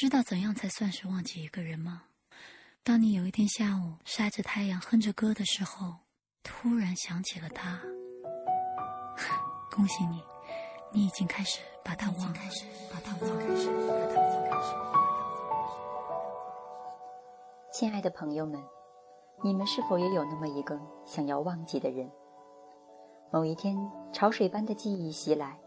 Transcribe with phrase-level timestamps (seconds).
[0.00, 2.04] 知道怎样才算是忘记一个人吗？
[2.84, 5.92] 当你有一天下午晒着太阳哼着歌的时候，
[6.44, 7.80] 突然想起了他，
[9.74, 10.22] 恭喜你，
[10.92, 12.38] 你已经开始把他忘了。
[17.72, 18.62] 亲爱的朋友们，
[19.42, 22.08] 你们是否也有那么一个想要忘记的人？
[23.32, 23.76] 某一天，
[24.12, 25.58] 潮水般的记忆袭来，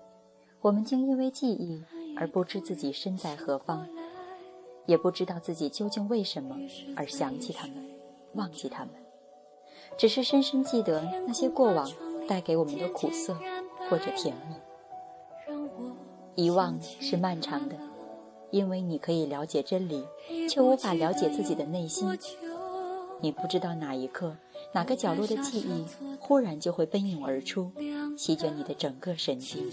[0.61, 1.83] 我们竟因为记忆
[2.15, 3.85] 而不知自己身在何方，
[4.85, 6.57] 也不知道自己究竟为什么
[6.95, 7.75] 而想起他们，
[8.33, 8.93] 忘记他们，
[9.97, 11.89] 只是深深记得那些过往
[12.27, 13.35] 带给我们的苦涩
[13.89, 14.55] 或者甜蜜。
[16.35, 17.75] 遗忘是漫长的。
[18.51, 20.03] 因为你可以了解真理，
[20.49, 22.05] 却无法了解自己的内心。
[23.21, 24.35] 你不知道哪一刻、
[24.73, 25.85] 哪个角落的记忆
[26.19, 27.71] 忽然就会奔涌而出，
[28.17, 29.71] 席卷你的整个神经。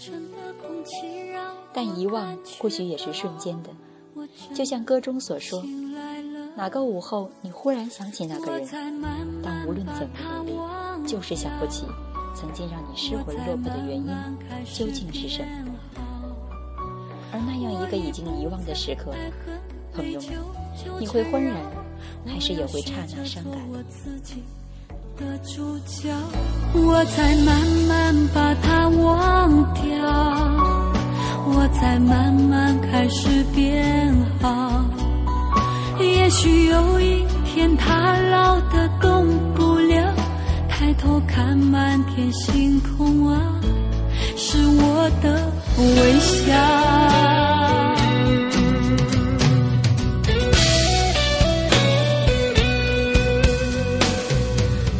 [1.73, 3.69] 但遗忘或许也是瞬间的，
[4.53, 5.63] 就像歌中所说
[6.55, 8.67] ：“哪个午后，你忽然想起那个人，
[9.43, 10.45] 但无论怎么努
[11.03, 11.85] 力，就是想不起
[12.35, 14.07] 曾经让你失魂落魄的原因
[14.73, 15.73] 究竟是什么。”
[17.31, 19.13] 而那样一个已经遗忘的时刻，
[19.93, 20.29] 朋友们，
[20.99, 21.55] 你会浑然，
[22.25, 23.59] 还是也会刹那伤感？
[26.73, 29.83] 我在慢慢把它忘掉，
[31.45, 33.68] 我在慢慢开始变。
[36.29, 40.13] 也许有一天他老的动不了，
[40.69, 43.59] 抬头看满天星空啊，
[44.37, 46.53] 是我的微笑。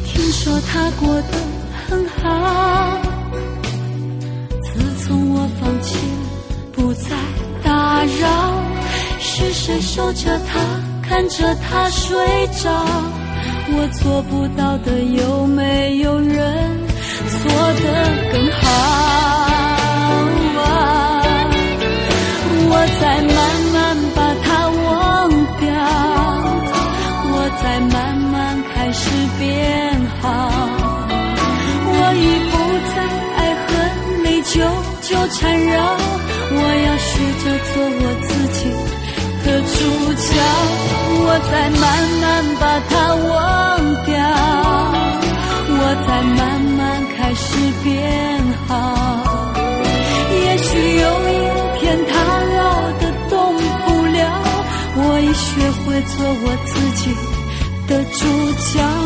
[0.04, 1.38] 听说他过得
[1.88, 2.98] 很好。
[4.64, 5.96] 自从我放弃
[6.72, 7.16] 不再
[7.62, 8.64] 打扰，
[9.20, 10.60] 是谁守着他，
[11.10, 12.16] 看着他睡
[12.62, 12.70] 着？
[13.72, 16.38] 我做不到的，有没有人
[17.26, 17.84] 做得
[18.32, 18.62] 更好？
[22.72, 23.38] 我在慢
[23.74, 23.76] 慢
[24.16, 24.88] 把他忘
[25.60, 25.68] 掉，
[27.34, 28.34] 我在慢慢
[28.72, 29.10] 开始
[29.40, 29.50] 变
[30.22, 30.28] 好，
[31.86, 32.54] 我已不
[32.94, 32.96] 再
[33.36, 33.68] 爱恨
[34.24, 34.54] 内疚。
[35.02, 35.76] 纠缠绕，
[36.52, 37.10] 我要学
[37.42, 38.60] 着做我自己
[39.44, 39.74] 的主
[40.14, 40.30] 角。
[41.32, 41.86] 我在慢
[42.22, 42.26] 慢
[42.60, 43.32] 把它忘
[44.04, 44.18] 掉，
[45.78, 46.42] 我在慢
[46.76, 46.80] 慢
[47.16, 47.46] 开始
[47.84, 47.88] 变
[48.68, 48.70] 好。
[50.34, 51.32] 也许有一
[51.80, 52.12] 天他
[52.58, 52.60] 老
[53.00, 53.32] 的动
[53.86, 54.18] 不了，
[54.96, 55.48] 我已学
[55.86, 57.14] 会做我自己
[57.88, 58.18] 的主
[58.74, 58.82] 角。